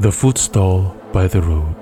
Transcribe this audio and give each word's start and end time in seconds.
The 0.00 0.10
food 0.12 0.36
stall 0.36 0.96
by 1.12 1.28
the 1.28 1.40
road. 1.40 1.74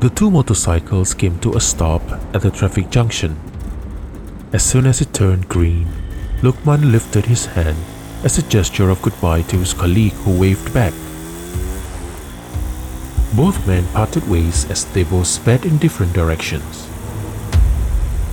The 0.00 0.10
two 0.10 0.30
motorcycles 0.30 1.14
came 1.14 1.38
to 1.40 1.54
a 1.54 1.60
stop 1.60 2.02
at 2.34 2.42
the 2.42 2.50
traffic 2.50 2.90
junction. 2.90 3.36
As 4.52 4.62
soon 4.62 4.86
as 4.86 5.00
it 5.00 5.14
turned 5.14 5.48
green, 5.48 5.88
Lukman 6.42 6.92
lifted 6.92 7.26
his 7.26 7.46
hand 7.46 7.78
as 8.22 8.36
a 8.38 8.42
gesture 8.42 8.90
of 8.90 9.00
goodbye 9.00 9.42
to 9.42 9.56
his 9.56 9.72
colleague 9.72 10.12
who 10.24 10.38
waved 10.38 10.72
back. 10.74 10.92
Both 13.34 13.66
men 13.66 13.86
parted 13.94 14.28
ways 14.28 14.70
as 14.70 14.84
they 14.92 15.04
both 15.04 15.26
sped 15.26 15.64
in 15.64 15.78
different 15.78 16.12
directions. 16.12 16.91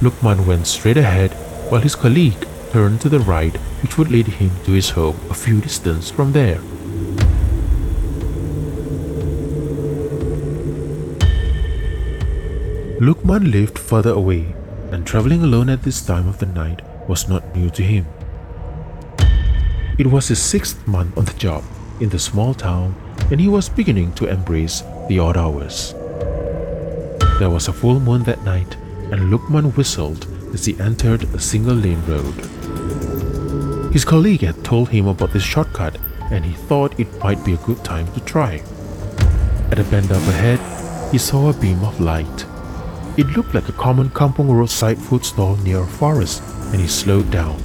Lukman 0.02 0.46
went 0.46 0.66
straight 0.66 0.96
ahead 0.96 1.34
while 1.70 1.82
his 1.82 1.96
colleague 1.96 2.48
turned 2.72 3.02
to 3.02 3.10
the 3.10 3.20
right, 3.20 3.56
which 3.82 3.98
would 3.98 4.10
lead 4.10 4.28
him 4.28 4.52
to 4.64 4.72
his 4.72 4.92
home 4.92 5.20
a 5.30 5.34
few 5.34 5.60
distance 5.60 6.10
from 6.10 6.32
there. 6.32 6.62
Lukman 13.02 13.52
lived 13.52 13.78
further 13.78 14.12
away, 14.12 14.56
and 14.92 15.06
traveling 15.06 15.44
alone 15.44 15.70
at 15.70 15.84
this 15.84 16.02
time 16.02 16.30
of 16.30 16.40
the 16.40 16.46
night 16.46 16.82
was 17.10 17.28
not 17.28 17.54
new 17.54 17.70
to 17.72 17.84
him. 17.84 18.06
It 19.98 20.08
was 20.08 20.30
his 20.30 20.42
sixth 20.42 20.88
month 20.88 21.18
on 21.18 21.26
the 21.26 21.34
job 21.34 21.64
in 22.00 22.08
the 22.08 22.20
small 22.20 22.54
town, 22.54 22.96
and 23.32 23.42
he 23.42 23.50
was 23.50 23.68
beginning 23.68 24.14
to 24.14 24.28
embrace 24.28 24.82
the 25.10 25.20
odd 25.20 25.36
hours. 25.36 25.94
There 27.40 27.50
was 27.50 27.68
a 27.68 27.74
full 27.74 28.00
moon 28.00 28.24
that 28.24 28.44
night, 28.44 28.78
and 29.12 29.32
Lukman 29.32 29.76
whistled 29.76 30.28
as 30.54 30.66
he 30.66 30.80
entered 30.80 31.24
a 31.34 31.40
single 31.40 31.76
lane 31.76 32.04
road. 32.06 32.36
His 33.92 34.06
colleague 34.06 34.42
had 34.42 34.64
told 34.64 34.90
him 34.90 35.08
about 35.08 35.34
this 35.34 35.44
shortcut, 35.44 35.98
and 36.32 36.46
he 36.46 36.54
thought 36.54 37.00
it 37.00 37.24
might 37.24 37.44
be 37.44 37.54
a 37.54 37.66
good 37.66 37.84
time 37.84 38.12
to 38.14 38.20
try. 38.20 38.62
At 39.72 39.80
a 39.80 39.84
bend 39.84 40.12
up 40.12 40.22
ahead, 40.28 40.60
he 41.12 41.18
saw 41.18 41.50
a 41.50 41.54
beam 41.54 41.84
of 41.84 42.00
light. 42.00 42.46
It 43.18 43.36
looked 43.36 43.56
like 43.56 43.68
a 43.68 43.74
common 43.74 44.12
kampong 44.12 44.52
roadside 44.52 45.00
food 45.00 45.26
stall 45.26 45.56
near 45.58 45.80
a 45.80 45.88
forest, 45.88 46.44
and 46.72 46.80
he 46.80 46.88
slowed 46.88 47.32
down. 47.32 47.58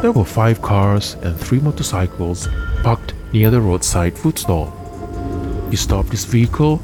There 0.00 0.12
were 0.12 0.24
five 0.24 0.62
cars 0.62 1.14
and 1.22 1.38
three 1.38 1.60
motorcycles 1.60 2.48
parked 2.82 3.12
near 3.32 3.50
the 3.50 3.60
roadside 3.60 4.16
food 4.16 4.38
stall. 4.38 4.72
He 5.70 5.76
stopped 5.76 6.10
his 6.10 6.24
vehicle 6.24 6.82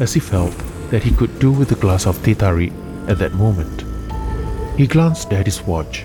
as 0.00 0.14
he 0.14 0.20
felt 0.20 0.54
that 0.90 1.04
he 1.04 1.12
could 1.12 1.38
do 1.38 1.52
with 1.52 1.72
a 1.72 1.76
glass 1.76 2.06
of 2.06 2.22
teh 2.22 2.34
tarik 2.34 2.72
at 3.08 3.18
that 3.18 3.32
moment. 3.32 3.84
He 4.78 4.86
glanced 4.86 5.32
at 5.32 5.46
his 5.46 5.62
watch. 5.62 6.04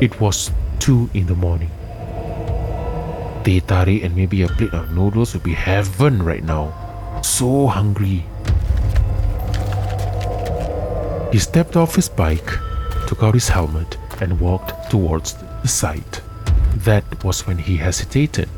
It 0.00 0.20
was 0.20 0.50
two 0.78 1.10
in 1.12 1.26
the 1.26 1.34
morning. 1.34 1.70
Teh 3.44 3.60
and 4.02 4.16
maybe 4.16 4.42
a 4.42 4.48
plate 4.48 4.72
of 4.72 4.90
noodles 4.92 5.34
would 5.34 5.42
be 5.42 5.52
heaven 5.52 6.22
right 6.22 6.42
now. 6.42 7.20
So 7.22 7.66
hungry. 7.66 8.24
He 11.32 11.38
stepped 11.38 11.76
off 11.76 11.94
his 11.94 12.08
bike, 12.08 12.50
took 13.06 13.22
out 13.22 13.34
his 13.34 13.48
helmet, 13.48 13.98
and 14.20 14.40
walked 14.40 14.90
towards 14.90 15.34
the 15.34 15.68
site. 15.68 16.22
That 16.76 17.24
was 17.24 17.46
when 17.46 17.58
he 17.58 17.76
hesitated. 17.76 18.48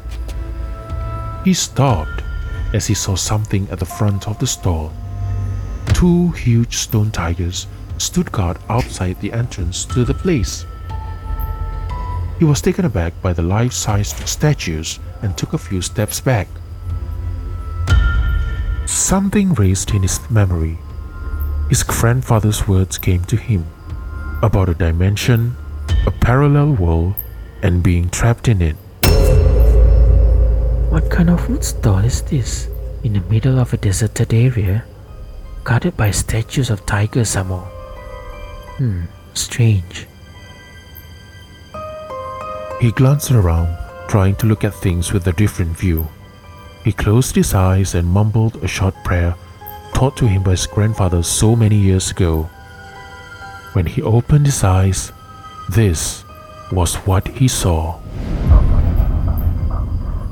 He 1.44 1.54
stopped 1.54 2.22
as 2.72 2.86
he 2.86 2.94
saw 2.94 3.14
something 3.16 3.68
at 3.70 3.78
the 3.78 3.86
front 3.86 4.28
of 4.28 4.38
the 4.38 4.46
stall. 4.46 4.92
Two 5.94 6.30
huge 6.32 6.76
stone 6.76 7.10
tigers 7.10 7.66
stood 8.00 8.30
guard 8.32 8.58
outside 8.68 9.20
the 9.20 9.32
entrance 9.32 9.84
to 9.86 10.04
the 10.04 10.14
place. 10.14 10.64
He 12.38 12.44
was 12.44 12.62
taken 12.62 12.84
aback 12.84 13.20
by 13.20 13.32
the 13.32 13.42
life 13.42 13.72
sized 13.72 14.26
statues 14.28 15.00
and 15.22 15.36
took 15.36 15.52
a 15.52 15.58
few 15.58 15.82
steps 15.82 16.20
back. 16.20 16.48
Something 18.86 19.54
raced 19.54 19.90
in 19.90 20.02
his 20.02 20.18
memory. 20.30 20.78
His 21.68 21.82
grandfather's 21.82 22.66
words 22.66 22.96
came 22.96 23.24
to 23.24 23.36
him 23.36 23.66
about 24.42 24.68
a 24.68 24.74
dimension, 24.74 25.56
a 26.06 26.10
parallel 26.10 26.74
world, 26.74 27.14
and 27.62 27.82
being 27.82 28.08
trapped 28.08 28.48
in 28.48 28.62
it. 28.62 28.76
What 30.90 31.10
kind 31.10 31.28
of 31.28 31.40
food 31.44 31.64
stall 31.64 31.98
is 31.98 32.22
this? 32.22 32.68
In 33.02 33.12
the 33.14 33.20
middle 33.28 33.58
of 33.58 33.72
a 33.72 33.76
deserted 33.76 34.32
area? 34.32 34.84
Guarded 35.64 35.96
by 35.96 36.12
statues 36.12 36.70
of 36.70 36.86
tigers 36.86 37.30
some 37.30 37.48
more. 37.48 37.77
Hmm, 38.78 39.04
strange. 39.34 40.06
He 42.80 42.92
glanced 42.92 43.30
around, 43.30 43.76
trying 44.08 44.36
to 44.36 44.46
look 44.46 44.64
at 44.64 44.74
things 44.74 45.12
with 45.12 45.26
a 45.26 45.32
different 45.32 45.76
view. 45.76 46.08
He 46.84 46.92
closed 46.92 47.34
his 47.34 47.54
eyes 47.54 47.94
and 47.94 48.08
mumbled 48.08 48.62
a 48.62 48.68
short 48.68 48.94
prayer 49.04 49.34
taught 49.98 50.16
to 50.16 50.28
him 50.28 50.44
by 50.44 50.52
his 50.52 50.68
grandfather 50.68 51.24
so 51.24 51.56
many 51.56 51.74
years 51.74 52.12
ago. 52.12 52.44
When 53.72 53.86
he 53.86 54.00
opened 54.00 54.46
his 54.46 54.62
eyes, 54.62 55.10
this 55.68 56.22
was 56.70 56.94
what 57.02 57.26
he 57.26 57.48
saw. 57.48 57.98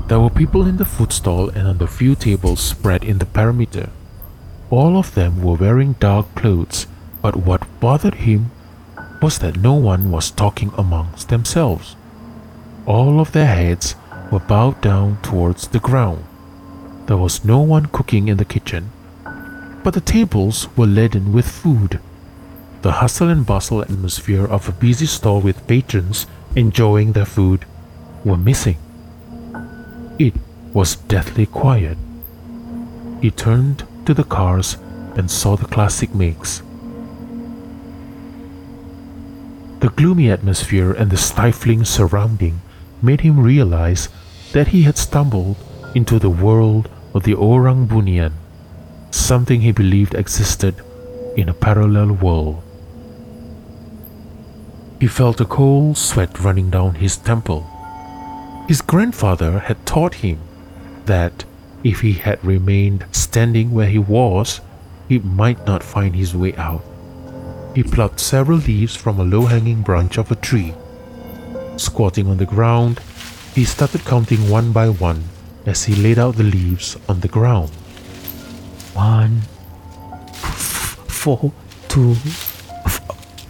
There 0.07 0.21
were 0.21 0.29
people 0.29 0.65
in 0.65 0.77
the 0.77 0.85
food 0.85 1.11
stall 1.11 1.49
and 1.49 1.67
on 1.67 1.79
the 1.79 1.87
few 1.87 2.15
tables 2.15 2.61
spread 2.61 3.03
in 3.03 3.17
the 3.17 3.25
perimeter. 3.25 3.89
All 4.69 4.95
of 4.97 5.13
them 5.15 5.41
were 5.41 5.55
wearing 5.55 5.99
dark 5.99 6.33
clothes, 6.33 6.87
but 7.21 7.35
what 7.35 7.66
bothered 7.79 8.15
him 8.15 8.51
was 9.21 9.39
that 9.39 9.57
no 9.57 9.73
one 9.73 10.11
was 10.11 10.31
talking 10.31 10.71
amongst 10.77 11.29
themselves. 11.29 11.95
All 12.85 13.19
of 13.19 13.31
their 13.31 13.47
heads 13.47 13.95
were 14.31 14.39
bowed 14.39 14.81
down 14.81 15.17
towards 15.21 15.67
the 15.67 15.79
ground. 15.79 16.23
There 17.07 17.17
was 17.17 17.45
no 17.45 17.59
one 17.59 17.87
cooking 17.87 18.27
in 18.27 18.37
the 18.37 18.45
kitchen, 18.45 18.91
but 19.83 19.93
the 19.93 20.01
tables 20.01 20.67
were 20.75 20.87
laden 20.87 21.33
with 21.33 21.47
food. 21.47 21.99
The 22.81 22.91
hustle 22.93 23.29
and 23.29 23.45
bustle 23.45 23.81
atmosphere 23.81 24.45
of 24.45 24.67
a 24.67 24.71
busy 24.71 25.05
stall 25.05 25.41
with 25.41 25.67
patrons 25.67 26.27
enjoying 26.55 27.13
their 27.13 27.25
food 27.25 27.65
were 28.23 28.37
missing. 28.37 28.77
It 30.19 30.33
was 30.73 30.95
deathly 30.95 31.45
quiet. 31.45 31.97
He 33.21 33.31
turned 33.31 33.87
to 34.05 34.13
the 34.13 34.23
cars 34.23 34.77
and 35.15 35.31
saw 35.31 35.55
the 35.55 35.65
classic 35.65 36.13
makes. 36.13 36.61
The 39.79 39.89
gloomy 39.89 40.31
atmosphere 40.31 40.91
and 40.91 41.11
the 41.11 41.17
stifling 41.17 41.85
surrounding 41.85 42.61
made 42.99 43.21
him 43.21 43.39
realize 43.39 44.09
that 44.51 44.69
he 44.69 44.81
had 44.83 44.97
stumbled 44.97 45.55
into 45.93 46.17
the 46.17 46.31
world 46.31 46.89
of 47.13 47.23
the 47.23 47.35
Orang 47.35 47.87
Bunian, 47.87 48.33
something 49.11 49.61
he 49.61 49.71
believed 49.71 50.15
existed 50.15 50.81
in 51.35 51.47
a 51.47 51.53
parallel 51.53 52.13
world. 52.13 52.63
He 54.99 55.05
felt 55.05 55.41
a 55.41 55.45
cold 55.45 55.95
sweat 55.95 56.39
running 56.39 56.71
down 56.71 56.95
his 56.95 57.17
temple. 57.17 57.67
His 58.67 58.81
grandfather 58.81 59.59
had 59.59 59.85
taught 59.85 60.15
him 60.15 60.39
that 61.05 61.45
if 61.83 62.01
he 62.01 62.13
had 62.13 62.43
remained 62.43 63.05
standing 63.11 63.69
where 63.71 63.89
he 63.89 63.99
was, 63.99 64.59
he 65.07 65.19
might 65.19 65.67
not 65.67 65.83
find 65.83 66.15
his 66.15 66.35
way 66.35 66.55
out. 66.55 66.83
He 67.77 67.83
plucked 67.83 68.19
several 68.19 68.57
leaves 68.57 68.95
from 68.95 69.19
a 69.19 69.23
low 69.23 69.45
hanging 69.45 69.83
branch 69.83 70.17
of 70.17 70.31
a 70.31 70.35
tree. 70.35 70.73
Squatting 71.75 72.27
on 72.27 72.37
the 72.37 72.45
ground, 72.47 72.99
he 73.53 73.65
started 73.65 74.03
counting 74.03 74.49
one 74.49 74.71
by 74.71 74.89
one 74.89 75.25
as 75.63 75.83
he 75.83 75.93
laid 75.93 76.17
out 76.17 76.37
the 76.37 76.43
leaves 76.43 76.97
on 77.07 77.19
the 77.19 77.27
ground. 77.27 77.69
One, 78.95 79.41
four, 80.33 81.53
two, 81.87 82.15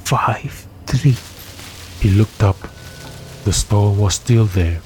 five, 0.03 0.67
three. 0.87 1.15
He 2.01 2.09
looked 2.09 2.43
up. 2.43 2.57
The 3.45 3.53
store 3.53 3.93
was 3.95 4.15
still 4.15 4.43
there. 4.43 4.81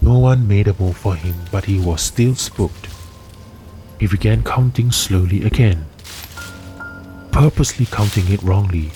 No 0.00 0.20
one 0.20 0.46
made 0.46 0.68
a 0.68 0.76
move 0.78 0.96
for 0.96 1.16
him, 1.16 1.34
but 1.50 1.64
he 1.64 1.80
was 1.80 2.02
still 2.02 2.36
spooked. 2.36 2.86
He 3.98 4.06
began 4.06 4.44
counting 4.44 4.92
slowly 4.92 5.42
again, 5.42 5.86
purposely 7.34 7.84
counting 7.86 8.30
it 8.32 8.40
wrongly, 8.44 8.92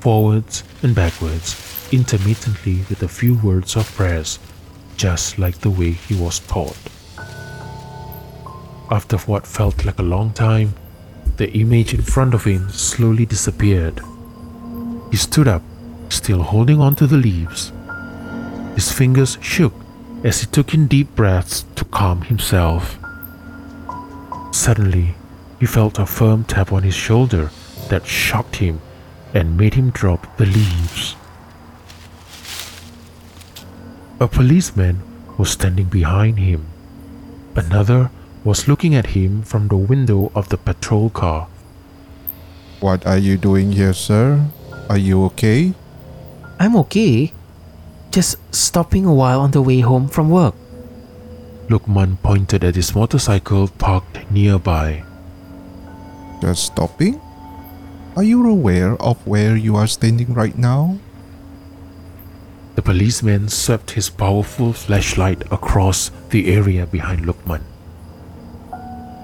forwards 0.00 0.64
and 0.82 0.92
backwards, 0.92 1.88
intermittently 1.92 2.78
with 2.88 3.00
a 3.04 3.08
few 3.08 3.38
words 3.38 3.76
of 3.76 3.88
prayers, 3.94 4.40
just 4.96 5.38
like 5.38 5.56
the 5.60 5.70
way 5.70 5.92
he 5.92 6.12
was 6.16 6.40
taught. 6.40 6.76
After 8.90 9.16
what 9.18 9.46
felt 9.46 9.84
like 9.84 10.00
a 10.00 10.02
long 10.02 10.32
time, 10.32 10.74
the 11.36 11.48
image 11.52 11.94
in 11.94 12.02
front 12.02 12.34
of 12.34 12.42
him 12.42 12.68
slowly 12.70 13.24
disappeared. 13.24 14.00
He 15.12 15.16
stood 15.16 15.46
up, 15.46 15.62
still 16.08 16.42
holding 16.42 16.80
on 16.80 16.96
to 16.96 17.06
the 17.06 17.16
leaves. 17.16 17.70
His 18.74 18.90
fingers 18.90 19.38
shook 19.40 19.74
as 20.24 20.40
he 20.40 20.46
took 20.46 20.74
in 20.74 20.88
deep 20.88 21.14
breaths 21.14 21.64
to 21.76 21.84
calm 21.84 22.22
himself. 22.22 22.98
Suddenly, 24.50 25.14
he 25.60 25.66
felt 25.66 26.00
a 26.00 26.06
firm 26.06 26.42
tap 26.42 26.72
on 26.72 26.82
his 26.82 26.94
shoulder 26.94 27.48
that 27.88 28.06
shocked 28.06 28.56
him 28.56 28.80
and 29.34 29.56
made 29.56 29.74
him 29.74 29.90
drop 29.90 30.36
the 30.36 30.46
leaves. 30.46 31.16
A 34.18 34.26
policeman 34.26 35.02
was 35.36 35.50
standing 35.50 35.86
behind 35.86 36.38
him. 36.38 36.66
Another 37.54 38.10
was 38.44 38.68
looking 38.68 38.94
at 38.94 39.12
him 39.12 39.42
from 39.42 39.68
the 39.68 39.76
window 39.76 40.32
of 40.34 40.48
the 40.48 40.56
patrol 40.56 41.10
car. 41.10 41.48
What 42.80 43.06
are 43.06 43.18
you 43.18 43.36
doing 43.36 43.72
here, 43.72 43.92
sir? 43.92 44.48
Are 44.88 44.96
you 44.96 45.24
okay? 45.32 45.74
I'm 46.58 46.76
okay. 46.86 47.32
Just 48.10 48.38
stopping 48.54 49.04
a 49.04 49.12
while 49.12 49.40
on 49.40 49.50
the 49.50 49.60
way 49.60 49.80
home 49.80 50.08
from 50.08 50.30
work. 50.30 50.54
Lukman 51.68 52.16
pointed 52.22 52.62
at 52.64 52.76
his 52.76 52.94
motorcycle 52.94 53.68
parked 53.68 54.30
nearby. 54.30 55.02
Just 56.40 56.72
stopping? 56.72 57.20
Are 58.16 58.24
you 58.24 58.48
aware 58.48 58.96
of 58.96 59.26
where 59.26 59.56
you 59.56 59.76
are 59.76 59.86
standing 59.86 60.32
right 60.32 60.56
now? 60.56 60.98
The 62.74 62.80
policeman 62.80 63.50
swept 63.50 63.90
his 63.90 64.08
powerful 64.08 64.72
flashlight 64.72 65.42
across 65.52 66.10
the 66.30 66.50
area 66.50 66.86
behind 66.86 67.26
Lukman. 67.26 67.60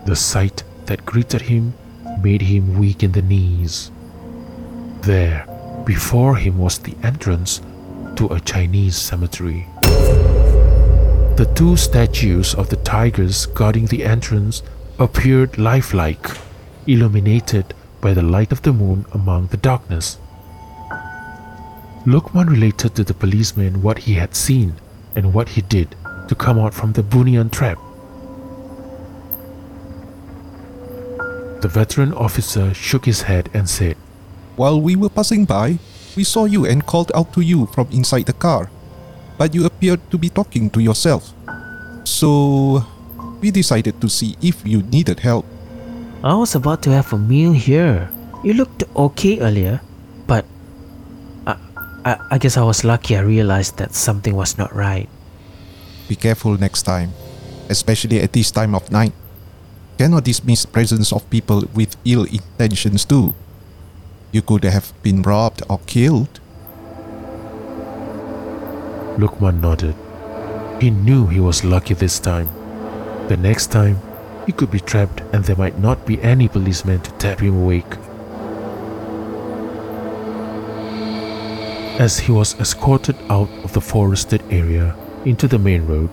The 0.04 0.14
sight 0.14 0.62
that 0.84 1.06
greeted 1.06 1.40
him 1.40 1.72
made 2.20 2.42
him 2.42 2.78
weak 2.78 3.02
in 3.02 3.12
the 3.12 3.22
knees. 3.22 3.90
There, 5.00 5.46
before 5.86 6.36
him 6.36 6.58
was 6.58 6.78
the 6.78 6.94
entrance 7.02 7.62
to 8.16 8.26
a 8.26 8.40
Chinese 8.40 8.96
cemetery. 8.96 9.66
The 11.40 11.50
two 11.54 11.78
statues 11.78 12.54
of 12.54 12.68
the 12.68 12.76
tigers 12.76 13.46
guarding 13.46 13.86
the 13.86 14.04
entrance 14.04 14.62
appeared 14.98 15.56
lifelike, 15.56 16.26
illuminated 16.86 17.72
by 18.02 18.12
the 18.12 18.20
light 18.20 18.52
of 18.52 18.60
the 18.62 18.72
moon 18.74 19.06
among 19.12 19.46
the 19.46 19.56
darkness. 19.56 20.18
Lukman 22.04 22.50
related 22.50 22.96
to 22.96 23.04
the 23.04 23.14
policeman 23.14 23.80
what 23.80 24.10
he 24.10 24.14
had 24.14 24.34
seen 24.34 24.74
and 25.14 25.32
what 25.32 25.48
he 25.50 25.62
did 25.62 25.94
to 26.26 26.34
come 26.34 26.58
out 26.58 26.74
from 26.74 26.92
the 26.92 27.02
Bunian 27.02 27.50
trap. 27.50 27.78
The 31.62 31.70
veteran 31.70 32.12
officer 32.12 32.74
shook 32.74 33.06
his 33.06 33.22
head 33.22 33.48
and 33.54 33.70
said, 33.70 33.96
While 34.56 34.82
we 34.82 34.96
were 34.96 35.08
passing 35.08 35.44
by, 35.44 35.78
we 36.16 36.24
saw 36.24 36.44
you 36.44 36.66
and 36.66 36.84
called 36.84 37.12
out 37.14 37.32
to 37.34 37.40
you 37.40 37.66
from 37.66 37.86
inside 37.92 38.26
the 38.26 38.34
car, 38.34 38.68
but 39.38 39.54
you 39.54 39.64
appeared 39.64 40.02
to 40.10 40.18
be 40.18 40.28
talking 40.28 40.70
to 40.70 40.82
yourself. 40.82 41.30
So, 42.02 42.84
we 43.40 43.52
decided 43.52 44.00
to 44.00 44.08
see 44.08 44.36
if 44.42 44.66
you 44.66 44.82
needed 44.82 45.20
help. 45.20 45.46
I 46.22 46.38
was 46.38 46.54
about 46.54 46.82
to 46.86 46.90
have 46.90 47.12
a 47.12 47.18
meal 47.18 47.50
here. 47.50 48.06
You 48.46 48.54
looked 48.54 48.84
okay 48.94 49.40
earlier, 49.40 49.82
but 50.28 50.46
I, 51.44 51.58
I, 52.04 52.18
I 52.30 52.38
guess 52.38 52.56
I 52.56 52.62
was 52.62 52.84
lucky 52.84 53.16
I 53.16 53.26
realized 53.26 53.78
that 53.78 53.92
something 53.92 54.36
was 54.36 54.56
not 54.56 54.72
right. 54.72 55.08
Be 56.06 56.14
careful 56.14 56.54
next 56.54 56.84
time, 56.84 57.10
especially 57.68 58.20
at 58.20 58.32
this 58.32 58.52
time 58.52 58.76
of 58.76 58.92
night. 58.92 59.12
Cannot 59.98 60.22
dismiss 60.22 60.64
presence 60.64 61.12
of 61.12 61.28
people 61.28 61.64
with 61.74 61.96
ill 62.04 62.22
intentions 62.30 63.04
too. 63.04 63.34
You 64.30 64.42
could 64.42 64.62
have 64.62 64.94
been 65.02 65.22
robbed 65.22 65.62
or 65.68 65.80
killed. 65.86 66.38
Lukman 69.18 69.60
nodded. 69.60 69.96
He 70.80 70.90
knew 70.90 71.26
he 71.26 71.40
was 71.40 71.64
lucky 71.64 71.94
this 71.94 72.20
time. 72.20 72.46
The 73.26 73.36
next 73.36 73.72
time, 73.72 73.98
he 74.46 74.52
could 74.52 74.70
be 74.70 74.80
trapped 74.80 75.20
and 75.32 75.44
there 75.44 75.56
might 75.56 75.78
not 75.78 76.06
be 76.06 76.20
any 76.22 76.48
policeman 76.48 77.00
to 77.00 77.10
tap 77.12 77.40
him 77.40 77.62
awake. 77.62 77.96
As 82.00 82.18
he 82.18 82.32
was 82.32 82.58
escorted 82.58 83.16
out 83.30 83.50
of 83.64 83.72
the 83.72 83.80
forested 83.80 84.42
area 84.50 84.96
into 85.24 85.46
the 85.46 85.58
main 85.58 85.86
road, 85.86 86.10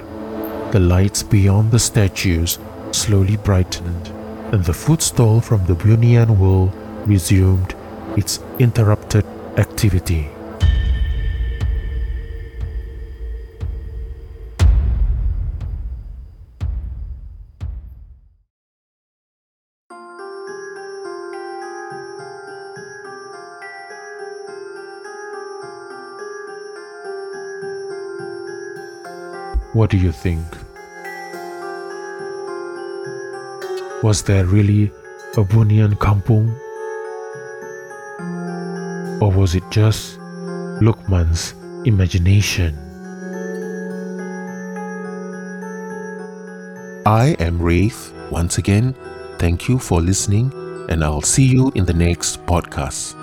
the 0.72 0.80
lights 0.80 1.24
beyond 1.24 1.72
the 1.72 1.80
statues 1.80 2.60
slowly 2.92 3.38
brightened 3.38 4.10
and 4.54 4.64
the 4.66 4.74
food 4.74 5.02
stall 5.02 5.42
from 5.42 5.66
the 5.66 5.76
Bunian 5.76 6.38
World 6.38 6.72
resumed 7.08 7.76
its 8.18 8.40
interrupted 8.60 9.26
activity. 9.58 10.30
What 29.80 29.92
do 29.92 29.98
you 29.98 30.12
think? 30.12 30.44
Was 34.04 34.24
there 34.24 34.44
really 34.44 34.92
a 35.38 35.44
Bunian 35.48 35.94
Kampung? 35.96 36.52
Or 39.22 39.32
was 39.32 39.56
it 39.56 39.64
just 39.72 40.20
Lukman's 40.84 41.54
imagination? 41.86 42.76
I 47.06 47.38
am 47.40 47.62
Wraith. 47.62 48.12
Once 48.32 48.58
again, 48.58 48.94
thank 49.38 49.70
you 49.70 49.80
for 49.80 50.02
listening, 50.02 50.52
and 50.90 51.06
I'll 51.06 51.22
see 51.22 51.46
you 51.46 51.72
in 51.76 51.86
the 51.86 51.94
next 51.94 52.46
podcast. 52.46 53.19